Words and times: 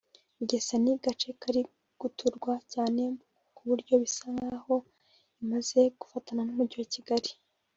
Bugesera 0.37 0.79
ni 0.83 0.91
agace 0.95 1.29
kari 1.41 1.61
guturwa 2.01 2.53
cyane 2.73 3.03
ku 3.55 3.61
buryo 3.69 3.93
bisa 4.03 4.25
n’aho 4.39 4.75
imaze 5.41 5.79
gufatana 5.99 6.41
n’Umujyi 6.45 6.77
wa 6.79 6.87
Kigali 6.95 7.29